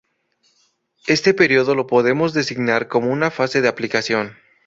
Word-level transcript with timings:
Este 1.05 1.31
periodo 1.35 1.75
lo 1.75 1.85
podemos 1.85 2.33
designar 2.33 2.87
como 2.87 3.11
una 3.11 3.29
fase 3.29 3.61
de 3.61 3.67
aplicación. 3.67 4.35